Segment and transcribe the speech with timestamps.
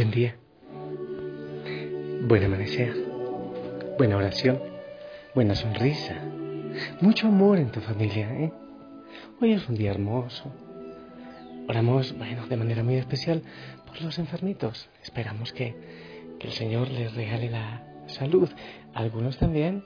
[0.00, 0.34] Buen día.
[2.22, 2.96] Buen amanecer.
[3.98, 4.58] Buena oración.
[5.34, 6.14] Buena sonrisa.
[7.02, 8.50] Mucho amor en tu familia, ¿eh?
[9.42, 10.50] Hoy es un día hermoso.
[11.68, 13.42] Oramos, bueno, de manera muy especial
[13.86, 14.88] por los enfermitos.
[15.02, 15.76] Esperamos que,
[16.40, 18.48] el Señor les regale la salud.
[18.94, 19.84] algunos también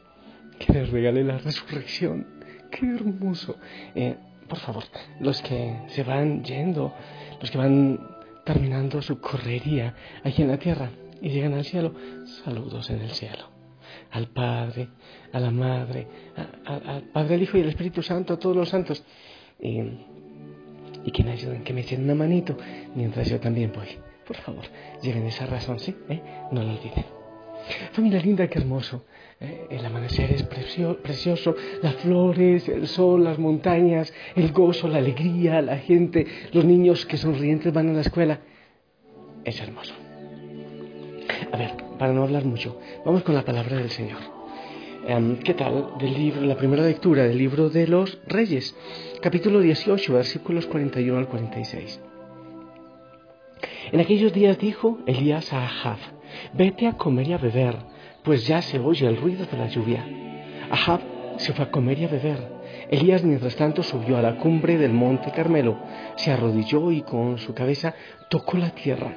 [0.60, 2.24] que les regale la resurrección.
[2.70, 3.56] Qué hermoso.
[3.96, 4.14] Eh,
[4.48, 4.84] por favor,
[5.18, 6.94] los que se van yendo,
[7.40, 11.94] los que van terminando su correría aquí en la tierra y llegan al cielo,
[12.44, 13.50] saludos en el cielo.
[14.10, 14.88] Al Padre,
[15.32, 16.06] a la Madre,
[16.64, 19.04] al Padre, al Hijo y al Espíritu Santo, a todos los santos.
[19.60, 19.80] Y,
[21.04, 22.56] y que me ayuden, que me echen una manito
[22.94, 23.88] mientras yo también voy.
[24.26, 24.64] Por favor,
[25.02, 25.94] lleven esa razón, ¿sí?
[26.08, 26.20] ¿Eh?
[26.50, 27.04] No lo olviden.
[27.92, 29.04] Familia linda, qué hermoso.
[29.44, 35.60] Eh, el amanecer es precioso, las flores, el sol, las montañas, el gozo, la alegría,
[35.60, 38.40] la gente, los niños que sonrientes van a la escuela.
[39.44, 39.92] Es hermoso.
[41.52, 44.20] A ver, para no hablar mucho, vamos con la palabra del Señor.
[45.06, 45.98] Em, ¿Qué tal?
[45.98, 48.74] Del libro, la primera lectura del libro de los Reyes,
[49.20, 52.00] capítulo 18, versículos 41 al 46.
[53.92, 55.98] En aquellos días dijo Elías a Ahab,
[56.54, 57.76] vete a comer y a beber,
[58.24, 60.04] pues ya se oye el ruido de la lluvia.
[60.70, 61.00] Ahab
[61.36, 62.38] se fue a comer y a beber.
[62.90, 65.78] Elías, mientras tanto, subió a la cumbre del monte Carmelo,
[66.16, 67.94] se arrodilló y con su cabeza
[68.28, 69.16] tocó la tierra.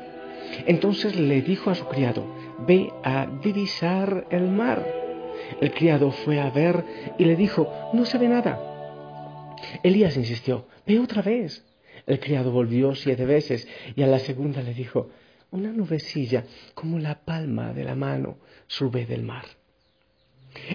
[0.66, 2.26] Entonces le dijo a su criado,
[2.68, 4.86] ve a divisar el mar.
[5.62, 6.84] El criado fue a ver
[7.18, 8.60] y le dijo, no se ve nada.
[9.84, 11.66] Elías insistió, ve otra vez.
[12.06, 15.10] El criado volvió siete veces y a la segunda le dijo,
[15.52, 16.44] una nubecilla
[16.74, 18.38] como la palma de la mano
[18.68, 19.46] sube del mar.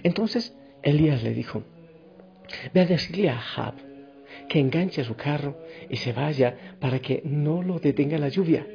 [0.03, 1.63] Entonces Elías le dijo,
[2.73, 3.75] ve a decirle a Ahab
[4.49, 8.67] que enganche su carro y se vaya para que no lo detenga la lluvia.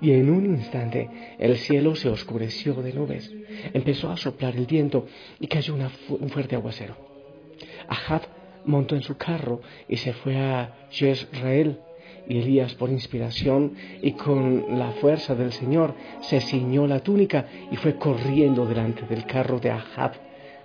[0.00, 1.08] Y en un instante
[1.38, 3.32] el cielo se oscureció de nubes,
[3.72, 5.06] empezó a soplar el viento
[5.38, 6.96] y cayó un fuerte aguacero.
[7.88, 8.22] Ahab
[8.64, 11.78] montó en su carro y se fue a Jezreel
[12.28, 17.76] y Elías, por inspiración y con la fuerza del Señor, se ciñó la túnica y
[17.76, 20.12] fue corriendo delante del carro de Ahab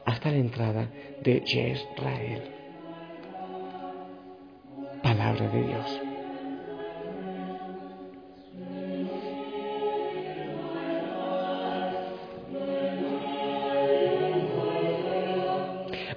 [0.05, 0.87] hasta la entrada
[1.21, 2.41] de Jezreel.
[5.03, 6.08] Palabra de Dios.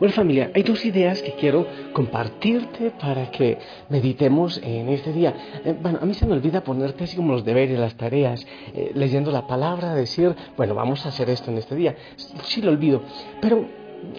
[0.03, 3.57] Bueno familia, hay dos ideas que quiero compartirte para que
[3.89, 5.33] meditemos en este día.
[5.65, 8.91] Eh, bueno, a mí se me olvida ponerte así como los deberes, las tareas, eh,
[8.97, 11.95] leyendo la palabra, decir, bueno, vamos a hacer esto en este día.
[12.43, 13.01] Sí lo olvido,
[13.41, 13.65] pero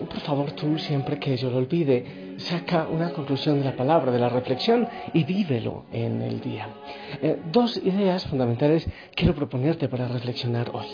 [0.07, 4.19] por favor tú siempre que yo lo olvide, saca una conclusión de la palabra, de
[4.19, 6.69] la reflexión y vívelo en el día.
[7.21, 10.87] Eh, dos ideas fundamentales quiero proponerte para reflexionar hoy.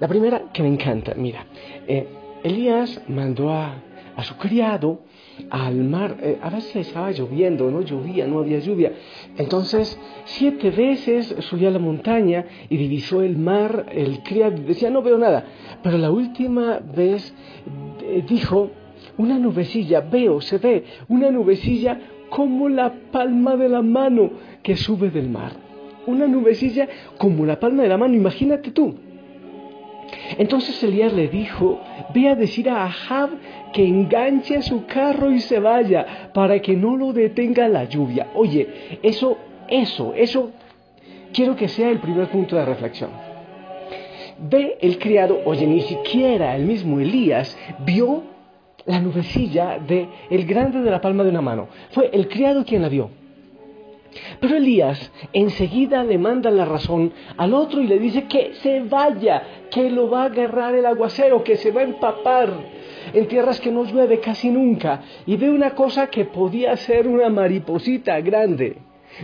[0.00, 1.46] La primera que me encanta, mira,
[2.44, 3.82] Elías mandó a,
[4.22, 5.00] su criado
[5.50, 8.92] al mar, eh, a veces estaba lloviendo, no llovía, no había lluvia.
[9.36, 15.02] Entonces, siete veces subió a la montaña y divisó el mar, el criado decía, no
[15.02, 15.46] veo nada.
[15.82, 17.34] Pero la última vez
[18.02, 18.70] eh, dijo,
[19.16, 24.30] una nubecilla, veo, se ve, una nubecilla como la palma de la mano
[24.62, 25.52] que sube del mar.
[26.06, 28.94] Una nubecilla como la palma de la mano, imagínate tú.
[30.38, 31.80] Entonces Elías le dijo,
[32.14, 33.30] ve a decir a Ahab
[33.72, 38.28] que enganche su carro y se vaya para que no lo detenga la lluvia.
[38.34, 39.36] Oye, eso,
[39.68, 40.50] eso, eso,
[41.32, 43.10] quiero que sea el primer punto de reflexión.
[44.38, 48.22] Ve el criado, oye, ni siquiera el mismo Elías vio
[48.86, 51.68] la nubecilla de el grande de la palma de una mano.
[51.90, 53.10] Fue el criado quien la vio.
[54.40, 59.42] Pero Elías enseguida le manda la razón al otro y le dice que se vaya,
[59.70, 62.50] que lo va a agarrar el aguacero, que se va a empapar
[63.12, 65.02] en tierras que no llueve casi nunca.
[65.26, 68.78] Y ve una cosa que podía ser una mariposita grande,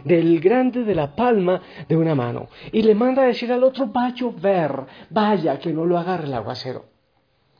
[0.04, 2.48] del grande de la palma de una mano.
[2.72, 6.24] Y le manda a decir al otro, va a llover, vaya, que no lo agarre
[6.24, 6.84] el aguacero.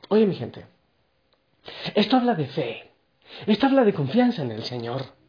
[0.08, 0.66] Oye mi gente,
[1.94, 2.90] esto habla de fe,
[3.46, 5.19] esto habla de confianza en el Señor.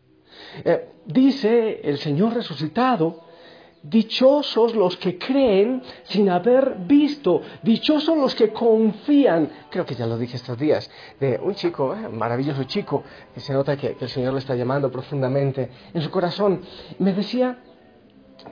[0.64, 3.32] Eh, dice el Señor resucitado,
[3.84, 10.18] dichosos los que creen sin haber visto, dichosos los que confían, creo que ya lo
[10.18, 10.90] dije estos días,
[11.20, 13.04] de un chico, eh, maravilloso chico,
[13.34, 16.62] que se nota que, el Señor le está llamando profundamente en su corazón.
[17.00, 17.58] Me decía,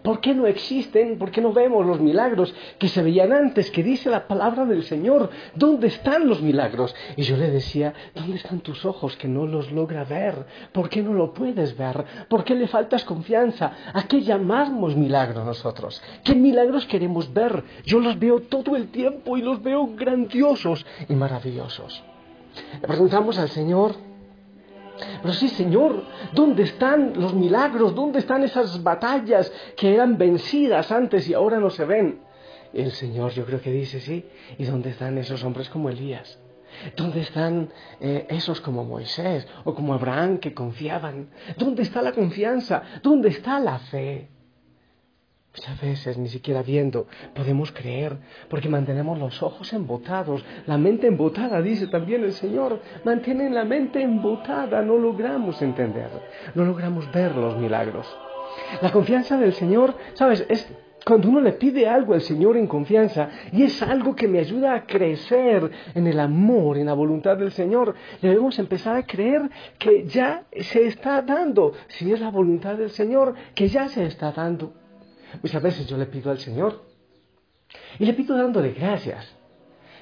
[0.03, 1.18] ¿Por qué no existen?
[1.18, 3.71] ¿Por qué no vemos los milagros que se veían antes?
[3.71, 5.30] Que dice la palabra del Señor.
[5.56, 6.95] ¿Dónde están los milagros?
[7.15, 10.45] Y yo le decía, ¿dónde están tus ojos que no los logra ver?
[10.71, 12.06] ¿Por qué no lo puedes ver?
[12.27, 13.74] ¿Por qué le faltas confianza?
[13.94, 16.01] ¿A qué llamamos milagros nosotros?
[16.24, 17.63] ¿Qué milagros queremos ver?
[17.85, 22.03] Yo los veo todo el tiempo y los veo grandiosos y maravillosos.
[22.81, 24.08] Le preguntamos al Señor,
[25.21, 27.95] pero sí, Señor, ¿dónde están los milagros?
[27.95, 32.19] ¿Dónde están esas batallas que eran vencidas antes y ahora no se ven?
[32.74, 34.25] El Señor yo creo que dice, sí,
[34.57, 36.39] ¿y dónde están esos hombres como Elías?
[36.95, 37.69] ¿Dónde están
[38.00, 41.30] eh, esos como Moisés o como Abraham que confiaban?
[41.57, 42.83] ¿Dónde está la confianza?
[43.01, 44.30] ¿Dónde está la fe?
[45.59, 48.15] Muchas veces ni siquiera viendo podemos creer
[48.50, 52.79] porque mantenemos los ojos embotados, la mente embotada, dice también el Señor.
[53.03, 56.07] Mantienen la mente embotada, no logramos entender,
[56.56, 58.07] no logramos ver los milagros.
[58.81, 60.45] La confianza del Señor, ¿sabes?
[60.47, 60.73] Es
[61.06, 64.75] cuando uno le pide algo al Señor en confianza y es algo que me ayuda
[64.75, 69.41] a crecer en el amor, en la voluntad del Señor, debemos empezar a creer
[69.77, 74.31] que ya se está dando, si es la voluntad del Señor, que ya se está
[74.31, 74.79] dando.
[75.42, 76.84] Muchas veces yo le pido al Señor
[77.98, 79.36] y le pido dándole gracias.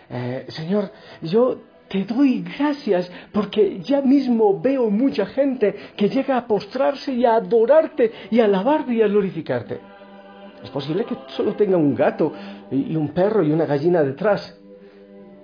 [0.10, 0.92] Eh, Señor,
[1.22, 7.26] yo te doy gracias porque ya mismo veo mucha gente que llega a postrarse y
[7.26, 9.80] a adorarte y a alabarte y a glorificarte.
[10.64, 12.34] Es posible que solo tenga un gato
[12.72, 14.60] y un perro y una gallina detrás,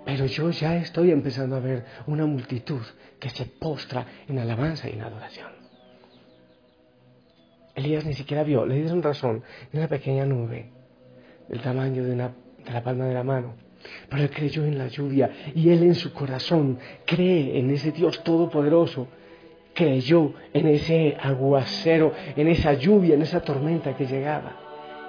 [0.05, 2.81] pero yo ya estoy empezando a ver una multitud
[3.19, 5.62] que se postra en alabanza y en adoración.
[7.75, 10.69] Elías ni siquiera vio, le dieron razón, una pequeña nube
[11.47, 13.55] del tamaño de, de la palma de la mano.
[14.09, 18.23] Pero él creyó en la lluvia y él en su corazón cree en ese Dios
[18.23, 19.07] todopoderoso.
[19.73, 24.55] Creyó en ese aguacero, en esa lluvia, en esa tormenta que llegaba.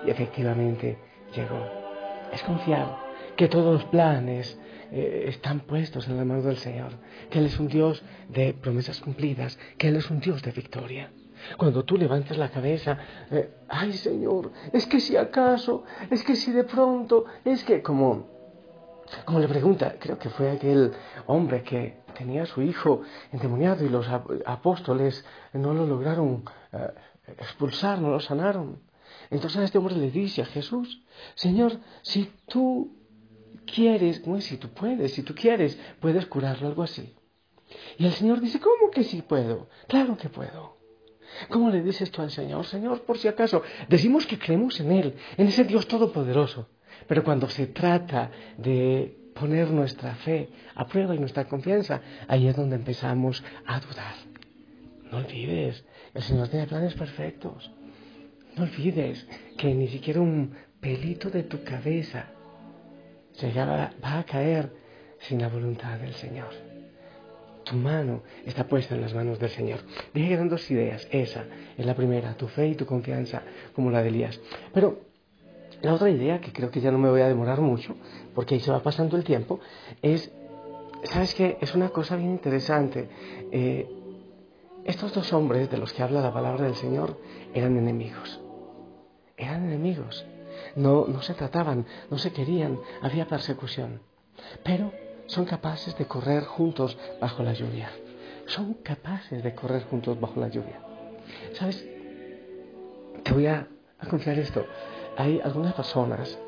[0.06, 0.96] Y efectivamente
[1.36, 1.60] llegó.
[2.32, 2.96] Es confiar
[3.36, 4.58] que todos los planes
[4.90, 6.92] eh, están puestos en la mano del Señor,
[7.30, 11.10] que Él es un Dios de promesas cumplidas, que Él es un Dios de victoria.
[11.56, 12.98] Cuando tú levantes la cabeza,
[13.30, 18.28] eh, ay Señor, es que si acaso, es que si de pronto, es que como,
[19.24, 20.92] como le pregunta, creo que fue aquel
[21.26, 23.02] hombre que tenía a su hijo
[23.32, 24.06] endemoniado y los
[24.46, 26.90] apóstoles no lo lograron eh,
[27.38, 28.80] expulsar, no lo sanaron.
[29.30, 31.02] Entonces este hombre le dice a Jesús,
[31.34, 32.96] Señor, si tú
[33.66, 37.14] quieres, es si tú puedes, si tú quieres, puedes curarlo, algo así.
[37.98, 39.68] Y el Señor dice, ¿cómo que sí puedo?
[39.88, 40.73] Claro que puedo.
[41.48, 42.66] ¿Cómo le dices tú al Señor?
[42.66, 46.68] Señor, por si acaso, decimos que creemos en Él, en ese Dios todopoderoso.
[47.06, 52.56] Pero cuando se trata de poner nuestra fe a prueba y nuestra confianza, ahí es
[52.56, 54.14] donde empezamos a dudar.
[55.10, 55.84] No olvides,
[56.14, 57.70] el Señor tiene planes perfectos.
[58.56, 59.26] No olvides
[59.58, 62.26] que ni siquiera un pelito de tu cabeza
[63.42, 64.72] va a caer
[65.18, 66.73] sin la voluntad del Señor
[67.64, 69.80] tu mano está puesta en las manos del Señor.
[70.12, 71.06] Dije que dos ideas.
[71.10, 71.44] Esa
[71.76, 73.42] es la primera, tu fe y tu confianza,
[73.74, 74.40] como la de Elías.
[74.72, 75.00] Pero
[75.82, 77.96] la otra idea, que creo que ya no me voy a demorar mucho,
[78.34, 79.60] porque ahí se va pasando el tiempo,
[80.02, 80.30] es,
[81.04, 81.58] ¿sabes qué?
[81.60, 83.08] Es una cosa bien interesante.
[83.50, 83.88] Eh,
[84.84, 87.18] estos dos hombres de los que habla la palabra del Señor
[87.54, 88.40] eran enemigos.
[89.36, 90.24] Eran enemigos.
[90.76, 94.00] No, no se trataban, no se querían, había persecución.
[94.62, 94.92] Pero
[95.26, 97.90] son capaces de correr juntos bajo la lluvia.
[98.46, 100.80] Son capaces de correr juntos bajo la lluvia.
[101.52, 101.84] ¿Sabes?
[103.22, 103.66] Te voy a,
[104.10, 104.66] confiar esto.
[105.16, 106.38] Hay algunas personas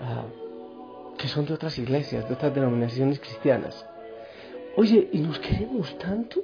[0.00, 0.24] ah,
[1.18, 3.86] que son de otras iglesias, de otras denominaciones cristianas.
[4.76, 6.42] Oye, ¿y nos queremos tanto?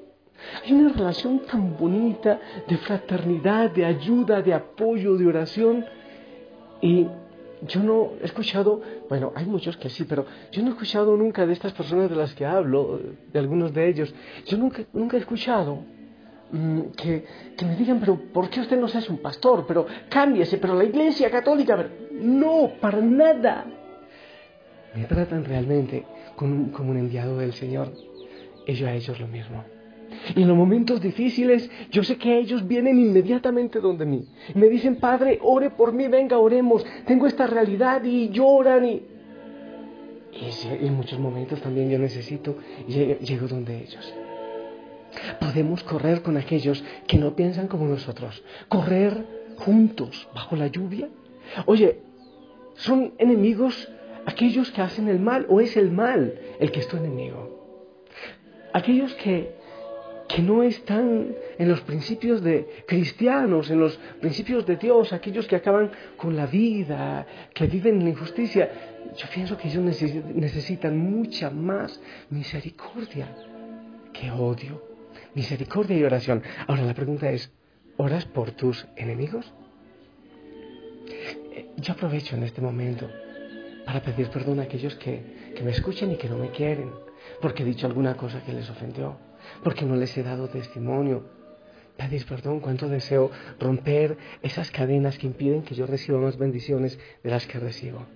[0.65, 5.85] Hay una relación tan bonita de fraternidad, de ayuda, de apoyo, de oración.
[6.81, 7.07] Y
[7.67, 11.47] yo no he escuchado, bueno, hay muchos que sí, pero yo no he escuchado nunca
[11.47, 13.01] de estas personas de las que hablo,
[13.33, 14.15] de algunos de ellos,
[14.47, 15.79] yo nunca, nunca he escuchado
[16.51, 17.25] mm, que,
[17.57, 19.65] que, me digan, pero ¿por qué usted no se hace un pastor?
[19.67, 23.65] Pero cámbiese, pero la iglesia católica, no, para nada.
[24.95, 26.05] Me tratan realmente
[26.37, 27.93] como un enviado del Señor.
[28.67, 29.65] Yo a ellos lo mismo.
[30.35, 34.25] Y en los momentos difíciles, yo sé que ellos vienen inmediatamente donde mí.
[34.55, 36.85] Me dicen, Padre, ore por mí, venga, oremos.
[37.07, 39.03] Tengo esta realidad y lloran y...
[40.33, 42.57] Y en muchos momentos también yo necesito,
[42.89, 44.15] llego, donde ellos.
[45.41, 48.43] Podemos correr con aquellos que no piensan como nosotros.
[48.69, 49.27] Correr
[49.57, 51.09] juntos bajo la lluvia.
[51.67, 51.99] Oye,
[52.75, 53.93] ¿son enemigos
[54.25, 57.61] aquellos que hacen el mal o es el mal el que es tu enemigo?
[58.73, 59.55] Aquellos que
[60.35, 65.57] que no están en los principios de cristianos, en los principios de Dios, aquellos que
[65.57, 68.71] acaban con la vida, que viven en la injusticia.
[69.15, 69.85] Yo pienso que ellos
[70.35, 73.29] necesitan mucha más misericordia
[74.15, 74.83] que odio.
[75.35, 76.43] Misericordia y oración.
[76.67, 77.53] Ahora la pregunta es,
[77.99, 79.53] ¿oras por tus enemigos?
[81.55, 83.07] Eh, yo aprovecho en este momento
[83.85, 86.91] para pedir perdón a aquellos que, que me escuchen y que no me quieren,
[87.43, 89.19] porque he dicho alguna cosa que les ofendió
[89.63, 91.25] porque no les he dado testimonio.
[91.97, 97.31] Pedir perdón, cuánto deseo romper esas cadenas que impiden que yo reciba más bendiciones de
[97.31, 98.07] las que recibo.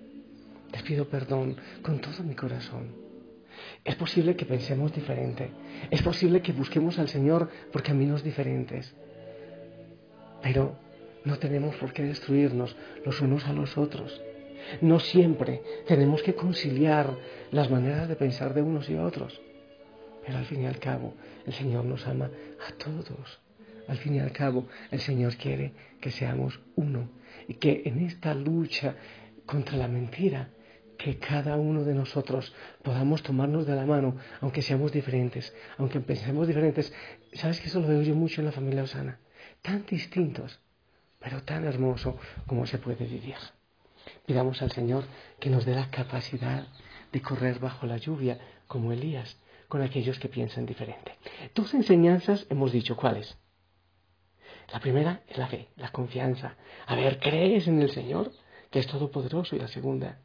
[0.71, 3.07] Les pido perdón con todo mi corazón.
[3.83, 5.49] Es posible que pensemos diferente.
[5.89, 8.93] Es posible que busquemos al Señor por caminos diferentes.
[10.41, 10.75] Pero
[11.23, 12.75] no tenemos por qué destruirnos
[13.05, 14.21] los unos a los otros.
[14.81, 17.15] No siempre tenemos que conciliar
[17.51, 19.39] las maneras de pensar de unos y otros.
[20.27, 21.13] Pero al fin y al cabo,
[21.45, 22.29] el Señor nos ama
[22.67, 23.39] a todos.
[23.87, 27.09] Al fin y al cabo, el Señor quiere que seamos uno
[27.47, 28.95] y que en esta lucha
[29.45, 30.49] contra la mentira,
[30.97, 32.53] que cada uno de nosotros
[32.83, 36.91] podamos tomarnos de la mano, aunque seamos diferentes, aunque pensemos diferentes.
[37.31, 39.19] ¿Sabes que eso lo veo yo mucho en la familia Osana?
[39.61, 40.59] Tan distintos,
[41.19, 42.17] pero tan hermoso
[42.47, 43.37] como se puede vivir.
[44.25, 45.05] Pidamos al Señor
[45.39, 46.67] que nos dé la capacidad
[47.13, 49.37] de correr bajo la lluvia como Elías,
[49.67, 51.13] con aquellos que piensan diferente.
[51.53, 53.37] Dos enseñanzas hemos dicho, ¿cuáles?
[54.71, 56.55] La primera es la fe, la confianza.
[56.85, 58.31] A ver, ¿crees en el Señor,
[58.69, 59.55] que es todopoderoso?
[59.55, 60.19] Y la segunda,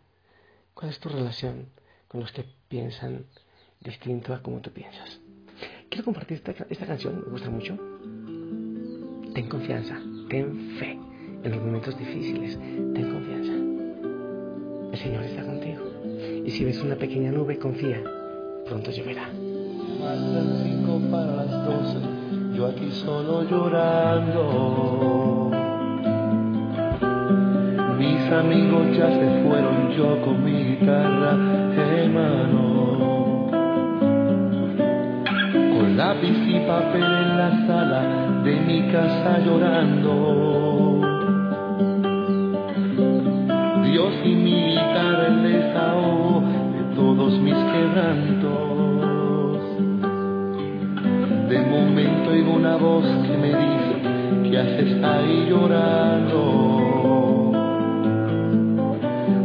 [0.75, 1.69] ¿cuál es tu relación
[2.09, 3.27] con los que piensan
[3.81, 5.21] distinto a como tú piensas?
[5.89, 7.77] Quiero compartir esta, esta canción, me gusta mucho.
[9.35, 10.93] Ten confianza, ten fe
[11.45, 13.53] en los momentos difíciles, ten confianza.
[14.93, 15.83] El Señor está contigo.
[16.45, 18.03] Y si ves una pequeña nube, confía,
[18.73, 19.29] pronto lloverá.
[20.01, 21.99] Faltan cinco para las doce,
[22.57, 25.51] yo aquí solo llorando.
[27.99, 31.33] Mis amigos ya se fueron, yo con mi guitarra
[31.77, 33.51] en mano.
[35.53, 38.01] Con lápiz y papel en la sala
[38.43, 40.99] de mi casa llorando.
[43.85, 44.62] Dios y mi
[52.83, 56.41] voz que me dice, ¿qué haces ahí llorando?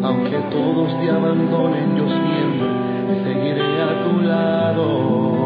[0.03, 5.36] Aunque todos te abandonen, yo siempre seguiré a tu lado.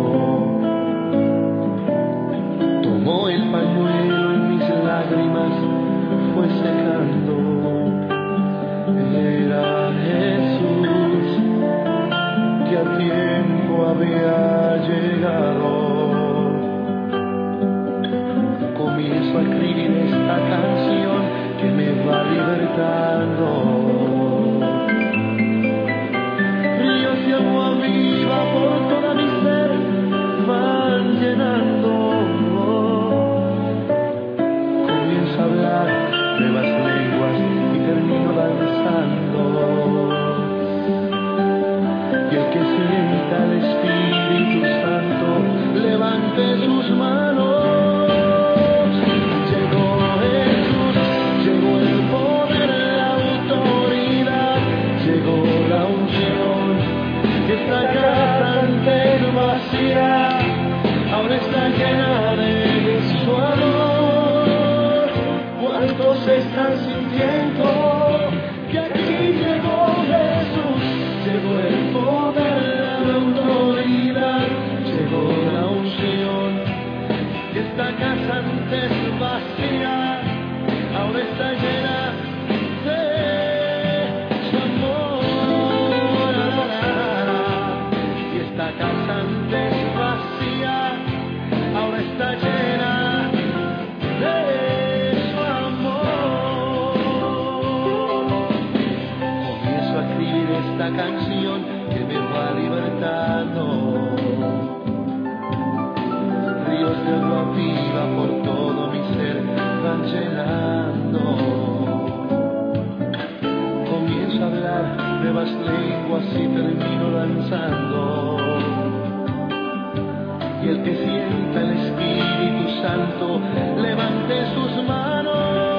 [120.63, 123.41] Y el que sienta el Espíritu Santo
[123.81, 125.70] levante sus manos.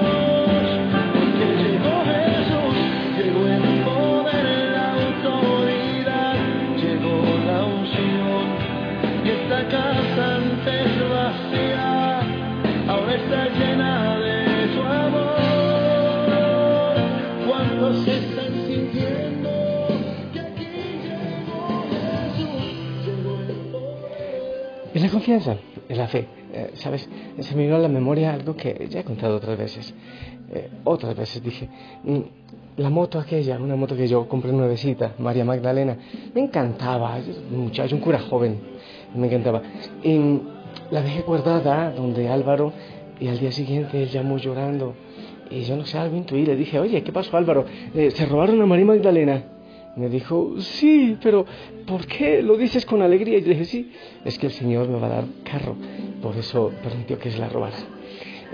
[25.22, 25.56] Confianza,
[25.88, 26.26] es la fe.
[26.52, 27.08] Eh, ¿Sabes?
[27.38, 29.94] Se me vino a la memoria algo que ya he contado otras veces.
[30.52, 31.68] Eh, otras veces dije,
[32.02, 32.18] mm,
[32.78, 35.96] la moto aquella, una moto que yo compré nuevecita, María Magdalena,
[36.34, 37.16] me encantaba,
[37.50, 38.58] un muchacho, un cura joven,
[39.14, 39.62] me encantaba.
[40.02, 40.40] Y
[40.90, 42.72] la dejé guardada donde Álvaro
[43.20, 44.94] y al día siguiente él llamó llorando
[45.50, 47.64] y yo no sé, algo intuí, le dije, oye, ¿qué pasó Álvaro?
[47.94, 49.44] Eh, ¿Se robaron a María Magdalena?
[49.96, 51.44] Me dijo, sí, pero
[51.86, 53.38] ¿por qué lo dices con alegría?
[53.38, 53.92] Y yo dije, sí,
[54.24, 55.76] es que el Señor me va a dar carro,
[56.22, 57.76] por eso permitió que se la robara.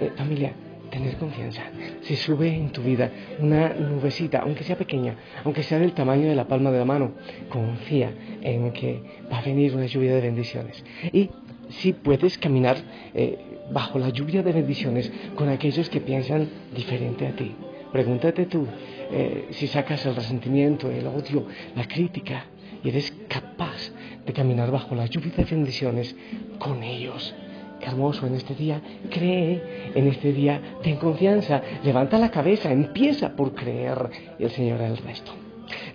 [0.00, 0.52] Eh, familia,
[0.90, 1.62] tener confianza.
[2.02, 6.34] Si sube en tu vida una nubecita, aunque sea pequeña, aunque sea del tamaño de
[6.34, 7.12] la palma de la mano,
[7.48, 10.84] confía en que va a venir una lluvia de bendiciones.
[11.12, 11.30] Y
[11.68, 12.78] si puedes caminar
[13.14, 13.38] eh,
[13.70, 17.54] bajo la lluvia de bendiciones con aquellos que piensan diferente a ti.
[17.92, 18.66] Pregúntate tú
[19.10, 22.44] eh, si sacas el resentimiento, el odio, la crítica
[22.82, 23.90] y eres capaz
[24.24, 26.14] de caminar bajo la lluvia de bendiciones
[26.58, 27.34] con ellos.
[27.80, 28.82] Hermoso en este día.
[29.08, 34.80] Cree en este día, ten confianza, levanta la cabeza, empieza por creer y el Señor
[34.82, 35.32] el resto.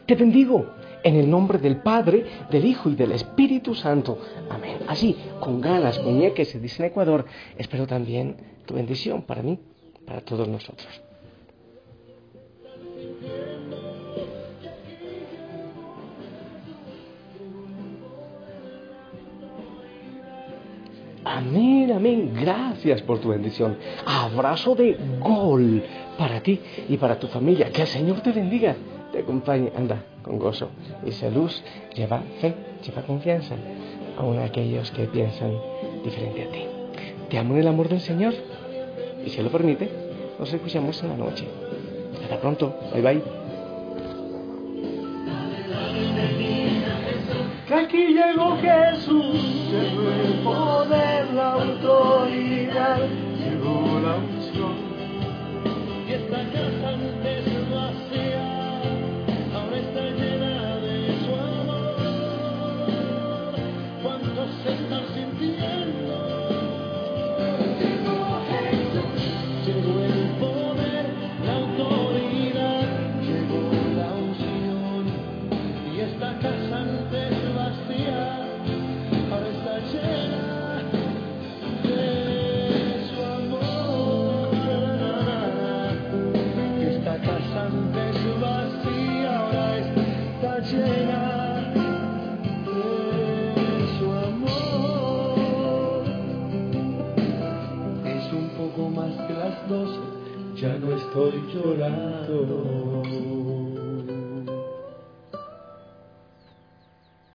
[0.06, 0.74] Te bendigo
[1.04, 4.18] en el nombre del Padre, del Hijo y del Espíritu Santo.
[4.50, 4.78] Amén.
[4.88, 6.00] Así, con ganas,
[6.34, 7.26] que se dice en Ecuador,
[7.58, 9.60] espero también tu bendición para mí,
[10.06, 11.03] para todos nosotros.
[21.26, 22.34] Amén, amén.
[22.40, 23.78] Gracias por tu bendición.
[24.06, 25.84] Abrazo de gol
[26.18, 26.60] para ti
[26.90, 27.70] y para tu familia.
[27.70, 28.76] Que el Señor te bendiga,
[29.12, 29.72] te acompañe.
[29.76, 30.70] Anda con gozo.
[31.06, 31.64] Esa luz
[31.96, 32.54] lleva fe,
[32.86, 33.56] lleva confianza,
[34.18, 35.54] aun aquellos que piensan
[36.04, 36.66] diferente a ti.
[37.30, 38.34] Te amo en el amor del Señor
[39.26, 39.90] y si lo permite,
[40.38, 41.48] nos escuchamos en la noche.
[42.22, 42.76] Hasta pronto.
[42.94, 43.44] Bye bye.
[47.74, 53.00] Aquí llegó Jesús, el poder, la autoridad,